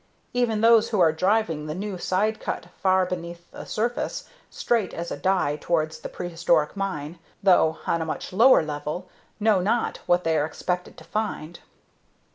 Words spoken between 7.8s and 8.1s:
on a